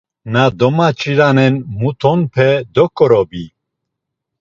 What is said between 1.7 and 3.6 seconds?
mutonpe doǩorobi.